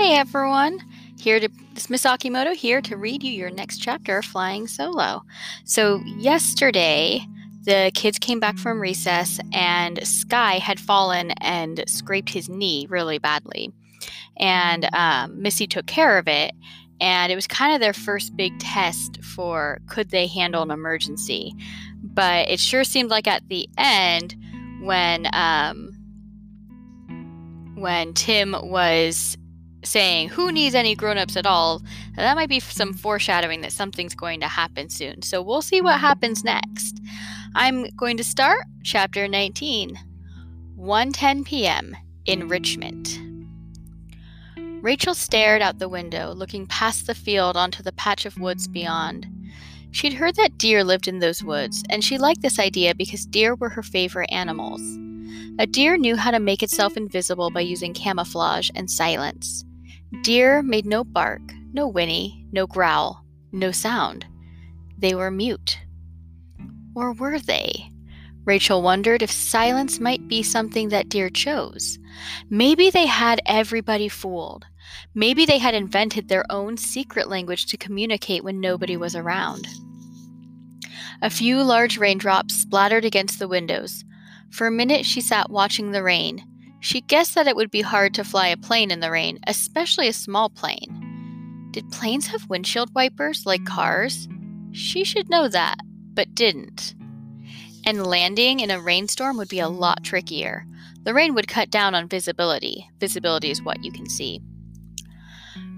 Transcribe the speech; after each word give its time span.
Hey 0.00 0.16
everyone, 0.16 0.80
here 1.18 1.38
to 1.38 1.50
this 1.74 1.90
Miss 1.90 2.04
Akimoto 2.04 2.54
here 2.54 2.80
to 2.80 2.96
read 2.96 3.22
you 3.22 3.32
your 3.32 3.50
next 3.50 3.82
chapter 3.82 4.22
Flying 4.22 4.66
Solo. 4.66 5.24
So 5.64 6.00
yesterday, 6.16 7.26
the 7.64 7.90
kids 7.94 8.18
came 8.18 8.40
back 8.40 8.56
from 8.56 8.80
recess 8.80 9.38
and 9.52 10.02
Sky 10.02 10.54
had 10.54 10.80
fallen 10.80 11.32
and 11.32 11.84
scraped 11.86 12.30
his 12.30 12.48
knee 12.48 12.86
really 12.88 13.18
badly, 13.18 13.74
and 14.38 14.88
um, 14.94 15.42
Missy 15.42 15.66
took 15.66 15.84
care 15.84 16.16
of 16.16 16.26
it. 16.26 16.52
And 16.98 17.30
it 17.30 17.34
was 17.34 17.46
kind 17.46 17.74
of 17.74 17.80
their 17.80 17.92
first 17.92 18.34
big 18.34 18.58
test 18.58 19.22
for 19.22 19.82
could 19.86 20.08
they 20.08 20.26
handle 20.26 20.62
an 20.62 20.70
emergency. 20.70 21.54
But 22.02 22.48
it 22.48 22.58
sure 22.58 22.84
seemed 22.84 23.10
like 23.10 23.26
at 23.26 23.46
the 23.50 23.68
end, 23.76 24.34
when 24.80 25.28
um, 25.34 25.94
when 27.74 28.14
Tim 28.14 28.56
was 28.62 29.36
saying, 29.82 30.30
Who 30.30 30.52
needs 30.52 30.74
any 30.74 30.94
grown-ups 30.94 31.36
at 31.36 31.46
all? 31.46 31.82
That 32.16 32.36
might 32.36 32.48
be 32.48 32.60
some 32.60 32.92
foreshadowing 32.92 33.60
that 33.62 33.72
something's 33.72 34.14
going 34.14 34.40
to 34.40 34.48
happen 34.48 34.88
soon. 34.88 35.22
So 35.22 35.42
we'll 35.42 35.62
see 35.62 35.80
what 35.80 36.00
happens 36.00 36.44
next. 36.44 37.00
I'm 37.54 37.86
going 37.96 38.16
to 38.16 38.24
start 38.24 38.66
chapter 38.82 39.26
19. 39.26 39.98
1:10 40.78 41.44
p.m. 41.44 41.96
Enrichment. 42.26 43.20
Rachel 44.82 45.14
stared 45.14 45.60
out 45.60 45.78
the 45.78 45.90
window, 45.90 46.32
looking 46.32 46.66
past 46.66 47.06
the 47.06 47.14
field 47.14 47.56
onto 47.56 47.82
the 47.82 47.92
patch 47.92 48.24
of 48.24 48.38
woods 48.38 48.66
beyond. 48.66 49.26
She'd 49.90 50.14
heard 50.14 50.36
that 50.36 50.56
deer 50.56 50.84
lived 50.84 51.06
in 51.06 51.18
those 51.18 51.44
woods, 51.44 51.82
and 51.90 52.02
she 52.02 52.16
liked 52.16 52.40
this 52.40 52.58
idea 52.58 52.94
because 52.94 53.26
deer 53.26 53.54
were 53.54 53.68
her 53.68 53.82
favorite 53.82 54.30
animals. 54.32 54.80
A 55.58 55.66
deer 55.66 55.98
knew 55.98 56.16
how 56.16 56.30
to 56.30 56.40
make 56.40 56.62
itself 56.62 56.96
invisible 56.96 57.50
by 57.50 57.60
using 57.60 57.92
camouflage 57.92 58.70
and 58.74 58.90
silence. 58.90 59.64
Deer 60.22 60.62
made 60.62 60.86
no 60.86 61.04
bark, 61.04 61.40
no 61.72 61.86
whinny, 61.86 62.44
no 62.52 62.66
growl, 62.66 63.24
no 63.52 63.70
sound. 63.70 64.26
They 64.98 65.14
were 65.14 65.30
mute. 65.30 65.78
Or 66.94 67.12
were 67.12 67.38
they? 67.38 67.90
Rachel 68.44 68.82
wondered 68.82 69.22
if 69.22 69.30
silence 69.30 70.00
might 70.00 70.26
be 70.26 70.42
something 70.42 70.88
that 70.88 71.08
deer 71.08 71.30
chose. 71.30 71.98
Maybe 72.50 72.90
they 72.90 73.06
had 73.06 73.40
everybody 73.46 74.08
fooled. 74.08 74.66
Maybe 75.14 75.46
they 75.46 75.58
had 75.58 75.74
invented 75.74 76.28
their 76.28 76.44
own 76.50 76.76
secret 76.76 77.28
language 77.28 77.66
to 77.66 77.76
communicate 77.76 78.42
when 78.42 78.60
nobody 78.60 78.96
was 78.96 79.14
around. 79.14 79.68
A 81.22 81.30
few 81.30 81.62
large 81.62 81.98
raindrops 81.98 82.54
splattered 82.54 83.04
against 83.04 83.38
the 83.38 83.48
windows. 83.48 84.04
For 84.50 84.66
a 84.66 84.72
minute, 84.72 85.06
she 85.06 85.20
sat 85.20 85.50
watching 85.50 85.92
the 85.92 86.02
rain, 86.02 86.42
she 86.80 87.02
guessed 87.02 87.34
that 87.34 87.46
it 87.46 87.56
would 87.56 87.70
be 87.70 87.82
hard 87.82 88.14
to 88.14 88.24
fly 88.24 88.48
a 88.48 88.56
plane 88.56 88.90
in 88.90 89.00
the 89.00 89.10
rain, 89.10 89.38
especially 89.46 90.08
a 90.08 90.12
small 90.12 90.48
plane. 90.48 91.68
Did 91.70 91.90
planes 91.90 92.26
have 92.28 92.48
windshield 92.48 92.92
wipers 92.94 93.46
like 93.46 93.64
cars? 93.64 94.28
She 94.72 95.04
should 95.04 95.28
know 95.28 95.46
that, 95.48 95.78
but 96.14 96.34
didn't. 96.34 96.94
And 97.86 98.06
landing 98.06 98.60
in 98.60 98.70
a 98.70 98.80
rainstorm 98.80 99.36
would 99.36 99.48
be 99.48 99.60
a 99.60 99.68
lot 99.68 100.02
trickier. 100.02 100.66
The 101.04 101.14
rain 101.14 101.34
would 101.34 101.48
cut 101.48 101.70
down 101.70 101.94
on 101.94 102.08
visibility. 102.08 102.88
Visibility 102.98 103.50
is 103.50 103.62
what 103.62 103.84
you 103.84 103.92
can 103.92 104.08
see. 104.08 104.42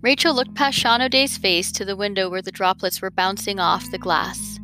Rachel 0.00 0.34
looked 0.34 0.54
past 0.54 0.78
Sean 0.78 1.00
O'Day's 1.00 1.38
face 1.38 1.72
to 1.72 1.84
the 1.84 1.96
window 1.96 2.28
where 2.28 2.42
the 2.42 2.52
droplets 2.52 3.00
were 3.00 3.10
bouncing 3.10 3.58
off 3.58 3.90
the 3.90 3.98
glass. 3.98 4.58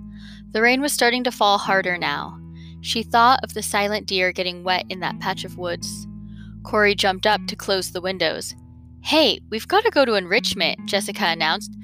The 0.53 0.61
rain 0.61 0.81
was 0.81 0.92
starting 0.92 1.25
to 1.25 1.33
fall 1.33 1.59
harder 1.59 1.97
now. 1.97 2.39
She 2.83 3.03
thought 3.03 3.41
of 3.42 3.55
the 3.55 3.62
silent 3.62 4.06
deer 4.06 4.33
getting 4.33 4.65
wet 4.65 4.84
in 4.89 5.00
that 5.00 5.19
patch 5.20 5.44
of 5.44 5.56
woods. 5.56 6.06
Corey 6.71 6.95
jumped 6.95 7.27
up 7.27 7.45
to 7.49 7.57
close 7.57 7.91
the 7.91 8.01
windows. 8.01 8.55
Hey, 9.03 9.41
we've 9.51 9.67
got 9.67 9.83
to 9.83 9.91
go 9.91 10.05
to 10.05 10.15
enrichment, 10.15 10.79
Jessica 10.87 11.25
announced. 11.25 11.77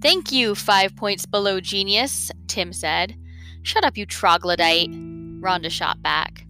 Thank 0.00 0.32
you, 0.32 0.56
five 0.56 0.96
points 0.96 1.24
below 1.26 1.60
genius, 1.60 2.32
Tim 2.48 2.72
said. 2.72 3.14
Shut 3.62 3.84
up, 3.84 3.96
you 3.96 4.04
troglodyte, 4.04 4.90
Rhonda 4.90 5.70
shot 5.70 6.02
back. 6.02 6.44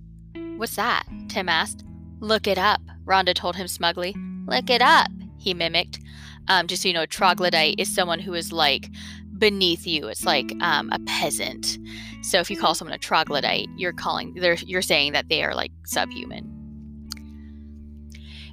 What's 0.56 0.77
that? 0.77 1.05
Tim 1.28 1.50
asked. 1.50 1.84
Look 2.21 2.47
it 2.47 2.56
up, 2.56 2.81
Rhonda 3.05 3.34
told 3.34 3.56
him 3.56 3.69
smugly. 3.69 4.16
Look 4.47 4.71
it 4.71 4.81
up, 4.81 5.11
he 5.37 5.53
mimicked. 5.53 6.00
Um, 6.49 6.69
just 6.69 6.81
so 6.81 6.89
you 6.89 6.95
know, 6.95 7.05
troglodyte 7.05 7.75
is 7.77 7.95
someone 7.95 8.21
who 8.21 8.33
is 8.33 8.53
like 8.53 8.89
beneath 9.37 9.87
you. 9.87 10.09
It's 10.09 10.25
like 10.25 10.50
um, 10.62 10.89
a 10.93 10.99
peasant. 11.00 11.77
So 12.22 12.39
if 12.39 12.50
you 12.50 12.56
call 12.56 12.75
someone 12.75 12.95
a 12.95 12.99
troglodyte, 12.99 13.69
you're 13.77 13.93
calling 13.93 14.33
they're 14.33 14.55
you're 14.55 14.81
saying 14.81 15.12
that 15.12 15.28
they 15.28 15.45
are 15.45 15.55
like 15.55 15.72
subhuman. 15.84 16.52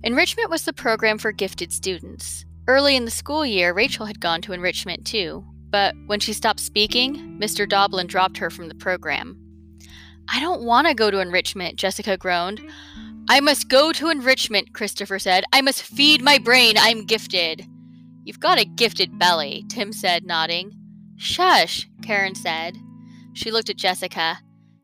Enrichment 0.04 0.50
was 0.50 0.64
the 0.64 0.74
program 0.74 1.18
for 1.18 1.32
gifted 1.32 1.74
students. 1.74 2.46
Early 2.68 2.96
in 2.96 3.06
the 3.06 3.12
school 3.12 3.46
year, 3.46 3.74
Rachel 3.74 4.06
had 4.06 4.22
gone 4.22 4.42
to 4.44 4.54
enrichment 4.54 5.06
too, 5.06 5.44
but 5.70 5.94
when 6.06 6.20
she 6.20 6.32
stopped 6.32 6.62
speaking, 6.62 7.38
Mr. 7.40 7.68
Doblin 7.68 8.08
dropped 8.08 8.38
her 8.38 8.50
from 8.50 8.70
the 8.70 8.76
program. 8.76 9.38
I 10.30 10.40
don't 10.40 10.64
want 10.64 10.88
to 10.88 10.94
go 10.94 11.12
to 11.12 11.20
enrichment, 11.20 11.76
Jessica 11.76 12.16
groaned. 12.16 12.62
I 13.28 13.42
must 13.42 13.68
go 13.68 13.92
to 13.92 14.10
enrichment, 14.10 14.74
Christopher 14.74 15.20
said. 15.20 15.44
I 15.52 15.62
must 15.62 15.84
feed 15.84 16.22
my 16.22 16.38
brain. 16.38 16.76
I'm 16.78 17.06
gifted. 17.06 17.66
You've 18.24 18.40
got 18.40 18.60
a 18.60 18.66
gifted 18.66 19.20
belly, 19.20 19.66
Tim 19.70 19.92
said, 19.92 20.24
nodding. 20.24 20.72
Shush, 21.18 21.90
Karen 22.04 22.36
said. 22.36 22.78
She 23.34 23.52
looked 23.52 23.70
at 23.70 23.78
Jessica. 23.78 24.40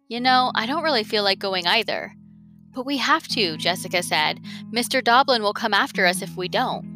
You 0.07 0.19
know, 0.19 0.51
I 0.55 0.65
don't 0.65 0.83
really 0.83 1.03
feel 1.03 1.23
like 1.23 1.39
going 1.39 1.65
either. 1.65 2.13
But 2.75 2.85
we 2.85 2.97
have 2.97 3.25
to, 3.29 3.55
Jessica 3.55 4.03
said. 4.03 4.41
Mr. 4.69 5.01
Doblin 5.01 5.41
will 5.41 5.53
come 5.53 5.73
after 5.73 6.05
us 6.05 6.21
if 6.21 6.35
we 6.35 6.49
don't. 6.49 6.93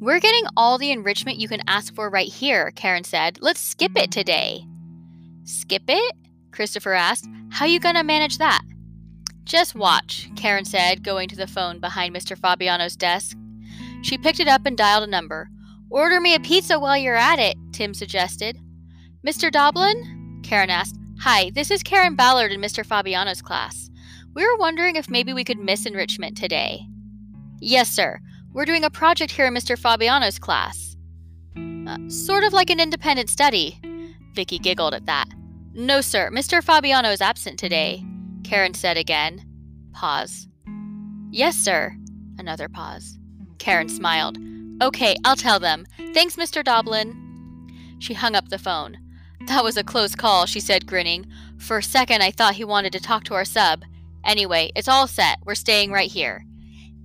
We're 0.00 0.20
getting 0.20 0.44
all 0.56 0.78
the 0.78 0.92
enrichment 0.92 1.38
you 1.38 1.48
can 1.48 1.62
ask 1.66 1.92
for 1.92 2.08
right 2.08 2.32
here, 2.32 2.70
Karen 2.70 3.02
said. 3.02 3.38
Let's 3.40 3.60
skip 3.60 3.96
it 3.96 4.12
today. 4.12 4.64
Skip 5.42 5.82
it? 5.88 6.14
Christopher 6.52 6.92
asked. 6.92 7.26
How 7.50 7.66
you 7.66 7.80
gonna 7.80 8.04
manage 8.04 8.38
that? 8.38 8.62
Just 9.44 9.74
watch, 9.74 10.30
Karen 10.36 10.64
said, 10.64 11.02
going 11.02 11.28
to 11.30 11.36
the 11.36 11.48
phone 11.48 11.80
behind 11.80 12.14
Mr. 12.14 12.38
Fabiano's 12.38 12.96
desk. 12.96 13.36
She 14.02 14.16
picked 14.16 14.40
it 14.40 14.48
up 14.48 14.66
and 14.66 14.76
dialed 14.76 15.04
a 15.04 15.10
number. 15.10 15.48
Order 15.90 16.20
me 16.20 16.34
a 16.34 16.40
pizza 16.40 16.78
while 16.78 16.96
you're 16.96 17.16
at 17.16 17.40
it, 17.40 17.56
Tim 17.72 17.92
suggested. 17.92 18.58
Mr. 19.26 19.50
Doblin? 19.50 20.40
Karen 20.44 20.70
asked. 20.70 20.96
Hi, 21.20 21.50
this 21.54 21.70
is 21.70 21.82
Karen 21.82 22.14
Ballard 22.14 22.52
in 22.52 22.60
Mr. 22.60 22.86
Fabiano's 22.86 23.42
class. 23.42 23.90
We 24.34 24.44
were 24.44 24.56
wondering 24.56 24.96
if 24.96 25.08
maybe 25.08 25.32
we 25.32 25.44
could 25.44 25.58
miss 25.58 25.86
enrichment 25.86 26.36
today. 26.36 26.86
Yes, 27.60 27.88
sir. 27.88 28.20
We're 28.52 28.64
doing 28.64 28.84
a 28.84 28.90
project 28.90 29.32
here 29.32 29.46
in 29.46 29.54
Mr. 29.54 29.78
Fabiano's 29.78 30.38
class. 30.38 30.96
Uh, 31.56 31.98
sort 32.08 32.44
of 32.44 32.52
like 32.52 32.70
an 32.70 32.80
independent 32.80 33.28
study. 33.30 33.80
Vicky 34.34 34.58
giggled 34.58 34.94
at 34.94 35.06
that. 35.06 35.28
No, 35.72 36.00
sir. 36.00 36.30
Mr. 36.32 36.62
Fabiano 36.62 37.10
is 37.10 37.20
absent 37.20 37.58
today, 37.58 38.04
Karen 38.42 38.74
said 38.74 38.96
again. 38.96 39.44
Pause. 39.92 40.48
Yes, 41.30 41.56
sir. 41.56 41.96
Another 42.38 42.68
pause. 42.68 43.18
Karen 43.58 43.88
smiled. 43.88 44.38
Okay, 44.82 45.16
I'll 45.24 45.36
tell 45.36 45.60
them. 45.60 45.86
Thanks, 46.12 46.36
Mr. 46.36 46.64
Doblin. 46.64 47.20
She 48.00 48.14
hung 48.14 48.34
up 48.34 48.48
the 48.48 48.58
phone. 48.58 48.98
That 49.46 49.62
was 49.62 49.76
a 49.76 49.84
close 49.84 50.14
call, 50.14 50.46
she 50.46 50.60
said, 50.60 50.86
grinning. 50.86 51.26
For 51.58 51.78
a 51.78 51.82
second, 51.82 52.22
I 52.22 52.30
thought 52.30 52.54
he 52.54 52.64
wanted 52.64 52.92
to 52.92 53.00
talk 53.00 53.24
to 53.24 53.34
our 53.34 53.44
sub. 53.44 53.84
Anyway, 54.24 54.72
it's 54.74 54.88
all 54.88 55.06
set. 55.06 55.38
We're 55.44 55.54
staying 55.54 55.92
right 55.92 56.10
here. 56.10 56.44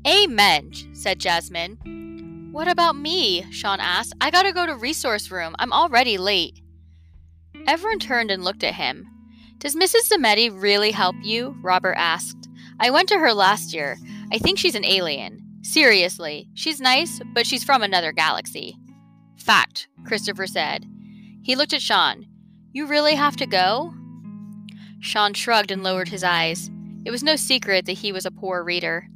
Amen, 0.08 0.72
said 0.94 1.20
Jasmine. 1.20 2.50
What 2.52 2.68
about 2.68 2.96
me? 2.96 3.46
Sean 3.52 3.80
asked. 3.80 4.14
I 4.22 4.32
gotta 4.32 4.54
go 4.54 4.66
to 4.66 4.76
resource 4.76 5.30
room. 5.30 5.56
I'm 5.60 5.74
already 5.74 6.18
late. 6.18 6.62
Everyone 7.68 8.00
turned 8.00 8.32
and 8.32 8.44
looked 8.44 8.64
at 8.64 8.76
him. 8.76 9.06
Does 9.58 9.76
Mrs. 9.76 10.10
Zametti 10.12 10.50
really 10.50 10.92
help 10.92 11.16
you? 11.22 11.56
Robert 11.62 11.96
asked. 11.96 12.48
I 12.80 12.90
went 12.90 13.10
to 13.10 13.20
her 13.20 13.34
last 13.34 13.74
year. 13.74 13.98
I 14.32 14.38
think 14.38 14.58
she's 14.58 14.76
an 14.76 14.86
alien. 14.86 15.46
Seriously, 15.62 16.50
she's 16.54 16.80
nice, 16.80 17.20
but 17.34 17.46
she's 17.46 17.64
from 17.64 17.84
another 17.84 18.14
galaxy. 18.14 18.78
Fact, 19.38 19.88
Christopher 20.06 20.48
said. 20.48 20.86
He 21.44 21.56
looked 21.56 21.74
at 21.74 21.82
Sean. 21.82 22.26
You 22.72 22.88
really 22.88 23.16
have 23.16 23.36
to 23.38 23.46
go? 23.46 23.94
Sean 25.02 25.34
shrugged 25.34 25.72
and 25.72 25.84
lowered 25.84 26.10
his 26.10 26.24
eyes. 26.24 26.72
It 27.10 27.12
was 27.12 27.24
no 27.24 27.38
secret 27.38 27.88
that 27.88 27.94
he 27.94 28.12
was 28.12 28.28
a 28.28 28.32
poor 28.32 28.64
reader. 28.64 29.08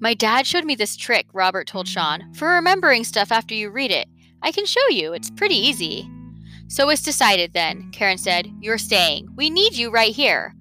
My 0.00 0.12
dad 0.12 0.46
showed 0.46 0.66
me 0.66 0.74
this 0.74 0.98
trick, 0.98 1.28
Robert 1.32 1.66
told 1.66 1.88
Sean, 1.88 2.30
for 2.34 2.48
remembering 2.48 3.04
stuff 3.04 3.32
after 3.32 3.54
you 3.54 3.70
read 3.70 3.90
it. 3.90 4.06
I 4.42 4.52
can 4.52 4.66
show 4.66 4.86
you, 4.90 5.14
it's 5.14 5.30
pretty 5.30 5.54
easy. 5.54 6.10
So 6.68 6.90
it's 6.90 7.02
decided 7.02 7.54
then, 7.54 7.90
Karen 7.90 8.18
said. 8.18 8.52
You're 8.60 8.76
staying. 8.76 9.30
We 9.34 9.48
need 9.48 9.72
you 9.72 9.90
right 9.90 10.14
here. 10.14 10.54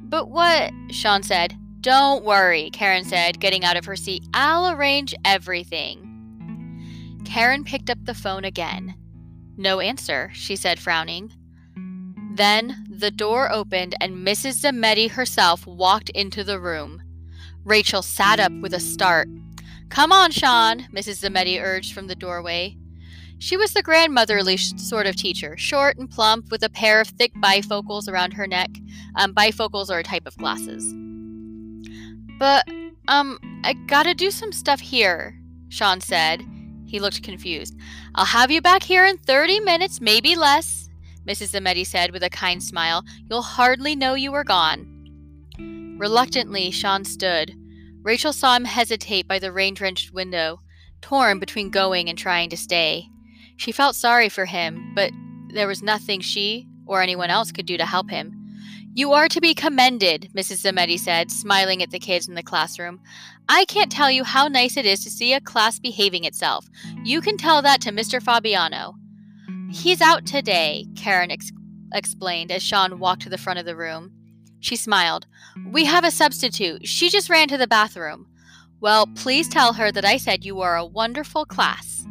But 0.00 0.30
what? 0.30 0.72
Sean 0.88 1.22
said. 1.22 1.54
Don't 1.82 2.24
worry, 2.24 2.70
Karen 2.70 3.04
said, 3.04 3.38
getting 3.38 3.62
out 3.62 3.76
of 3.76 3.84
her 3.84 3.96
seat. 3.96 4.24
I'll 4.32 4.70
arrange 4.70 5.14
everything. 5.26 7.20
Karen 7.26 7.64
picked 7.64 7.90
up 7.90 7.98
the 8.02 8.14
phone 8.14 8.46
again. 8.46 8.94
No 9.58 9.80
answer, 9.80 10.30
she 10.32 10.56
said, 10.56 10.78
frowning. 10.78 11.34
Then 12.32 12.85
the 13.00 13.10
door 13.10 13.52
opened 13.52 13.94
and 14.00 14.26
Mrs. 14.26 14.62
Zametti 14.62 15.10
herself 15.10 15.66
walked 15.66 16.10
into 16.10 16.42
the 16.42 16.60
room. 16.60 17.02
Rachel 17.64 18.02
sat 18.02 18.38
up 18.38 18.52
with 18.60 18.72
a 18.72 18.80
start. 18.80 19.28
Come 19.88 20.12
on, 20.12 20.30
Sean, 20.30 20.86
Mrs. 20.92 21.24
Zametti 21.24 21.62
urged 21.62 21.92
from 21.92 22.06
the 22.06 22.14
doorway. 22.14 22.76
She 23.38 23.56
was 23.56 23.72
the 23.72 23.82
grandmotherly 23.82 24.56
sort 24.56 25.06
of 25.06 25.16
teacher, 25.16 25.56
short 25.56 25.98
and 25.98 26.10
plump, 26.10 26.50
with 26.50 26.62
a 26.62 26.70
pair 26.70 27.00
of 27.00 27.08
thick 27.08 27.32
bifocals 27.34 28.08
around 28.08 28.32
her 28.32 28.46
neck. 28.46 28.70
Um, 29.14 29.34
bifocals 29.34 29.90
are 29.90 29.98
a 29.98 30.02
type 30.02 30.26
of 30.26 30.36
glasses. 30.38 30.94
But, 32.38 32.66
um, 33.08 33.38
I 33.62 33.74
gotta 33.74 34.14
do 34.14 34.30
some 34.30 34.52
stuff 34.52 34.80
here, 34.80 35.38
Sean 35.68 36.00
said. 36.00 36.42
He 36.86 37.00
looked 37.00 37.22
confused. 37.22 37.76
I'll 38.14 38.24
have 38.24 38.50
you 38.50 38.62
back 38.62 38.82
here 38.82 39.04
in 39.04 39.18
30 39.18 39.60
minutes, 39.60 40.00
maybe 40.00 40.34
less, 40.36 40.85
Mrs. 41.26 41.52
Zametti 41.52 41.86
said 41.86 42.12
with 42.12 42.22
a 42.22 42.30
kind 42.30 42.62
smile. 42.62 43.04
You'll 43.28 43.42
hardly 43.42 43.96
know 43.96 44.14
you 44.14 44.32
were 44.32 44.44
gone. 44.44 44.86
Reluctantly, 45.98 46.70
Sean 46.70 47.04
stood. 47.04 47.54
Rachel 48.02 48.32
saw 48.32 48.54
him 48.54 48.64
hesitate 48.64 49.26
by 49.26 49.38
the 49.38 49.50
rain 49.50 49.74
drenched 49.74 50.12
window, 50.12 50.60
torn 51.00 51.38
between 51.38 51.70
going 51.70 52.08
and 52.08 52.16
trying 52.16 52.50
to 52.50 52.56
stay. 52.56 53.08
She 53.56 53.72
felt 53.72 53.96
sorry 53.96 54.28
for 54.28 54.44
him, 54.44 54.92
but 54.94 55.10
there 55.48 55.66
was 55.66 55.82
nothing 55.82 56.20
she 56.20 56.68
or 56.86 57.02
anyone 57.02 57.30
else 57.30 57.50
could 57.50 57.66
do 57.66 57.76
to 57.76 57.86
help 57.86 58.10
him. 58.10 58.42
You 58.94 59.12
are 59.12 59.28
to 59.28 59.40
be 59.40 59.54
commended, 59.54 60.30
Mrs. 60.34 60.64
Zametti 60.64 60.98
said, 60.98 61.30
smiling 61.30 61.82
at 61.82 61.90
the 61.90 61.98
kids 61.98 62.28
in 62.28 62.34
the 62.34 62.42
classroom. 62.42 63.00
I 63.48 63.64
can't 63.66 63.92
tell 63.92 64.10
you 64.10 64.24
how 64.24 64.48
nice 64.48 64.76
it 64.76 64.86
is 64.86 65.04
to 65.04 65.10
see 65.10 65.34
a 65.34 65.40
class 65.40 65.78
behaving 65.78 66.24
itself. 66.24 66.66
You 67.04 67.20
can 67.20 67.36
tell 67.36 67.60
that 67.62 67.80
to 67.82 67.90
Mr. 67.90 68.22
Fabiano. 68.22 68.94
He's 69.76 70.00
out 70.00 70.24
today, 70.24 70.86
Karen 70.96 71.30
ex- 71.30 71.52
explained 71.92 72.50
as 72.50 72.62
Sean 72.62 72.98
walked 72.98 73.22
to 73.22 73.28
the 73.28 73.38
front 73.38 73.58
of 73.58 73.66
the 73.66 73.76
room. 73.76 74.10
She 74.58 74.74
smiled. 74.74 75.26
We 75.70 75.84
have 75.84 76.02
a 76.02 76.10
substitute. 76.10 76.88
She 76.88 77.10
just 77.10 77.28
ran 77.28 77.48
to 77.48 77.58
the 77.58 77.66
bathroom. 77.66 78.26
Well, 78.80 79.06
please 79.06 79.48
tell 79.48 79.74
her 79.74 79.92
that 79.92 80.04
I 80.04 80.16
said 80.16 80.44
you 80.44 80.60
are 80.62 80.76
a 80.76 80.84
wonderful 80.84 81.44
class, 81.44 82.04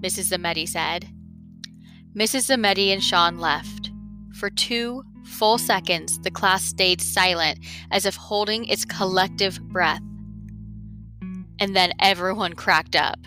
Mrs. 0.00 0.32
Zametti 0.32 0.66
said. 0.66 1.08
Mrs. 2.16 2.50
Zametti 2.50 2.88
and 2.88 3.04
Sean 3.04 3.38
left. 3.38 3.90
For 4.32 4.48
two 4.48 5.04
full 5.24 5.58
seconds, 5.58 6.18
the 6.20 6.30
class 6.30 6.64
stayed 6.64 7.02
silent 7.02 7.58
as 7.90 8.06
if 8.06 8.16
holding 8.16 8.64
its 8.64 8.86
collective 8.86 9.60
breath. 9.68 10.02
And 11.60 11.76
then 11.76 11.92
everyone 12.00 12.54
cracked 12.54 12.96
up. 12.96 13.20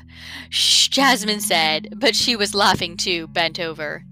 Shh, 0.50 0.90
Jasmine 0.90 1.40
said, 1.40 1.94
but 1.96 2.16
she 2.16 2.36
was 2.36 2.56
laughing 2.56 2.98
too, 2.98 3.28
bent 3.28 3.60
over. 3.60 4.04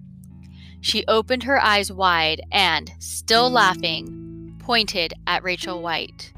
She 0.79 1.03
opened 1.07 1.43
her 1.43 1.59
eyes 1.61 1.91
wide 1.91 2.41
and, 2.51 2.91
still 2.99 3.49
laughing, 3.49 4.55
pointed 4.59 5.13
at 5.27 5.43
Rachel 5.43 5.81
White. 5.81 6.31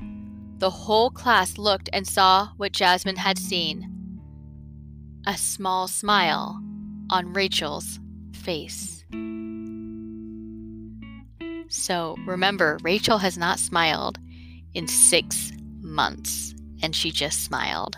The 0.57 0.69
whole 0.69 1.11
class 1.11 1.57
looked 1.57 1.89
and 1.91 2.07
saw 2.07 2.49
what 2.57 2.71
Jasmine 2.71 3.17
had 3.17 3.37
seen 3.37 3.89
a 5.25 5.37
small 5.37 5.87
smile 5.87 6.61
on 7.09 7.33
Rachel's 7.33 7.99
face. 8.33 9.03
So 11.69 12.15
remember, 12.25 12.77
Rachel 12.83 13.17
has 13.19 13.37
not 13.37 13.59
smiled 13.59 14.19
in 14.73 14.87
six 14.87 15.51
months, 15.81 16.52
and 16.83 16.95
she 16.95 17.09
just 17.09 17.43
smiled. 17.43 17.97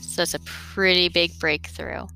So 0.00 0.22
it's 0.22 0.34
a 0.34 0.40
pretty 0.40 1.08
big 1.08 1.38
breakthrough. 1.38 2.06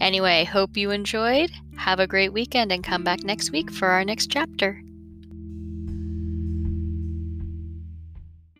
Anyway, 0.00 0.44
hope 0.44 0.76
you 0.76 0.90
enjoyed. 0.90 1.50
Have 1.76 2.00
a 2.00 2.06
great 2.06 2.32
weekend 2.32 2.72
and 2.72 2.82
come 2.84 3.04
back 3.04 3.22
next 3.22 3.52
week 3.52 3.70
for 3.70 3.88
our 3.88 4.04
next 4.04 4.30
chapter. 4.30 4.82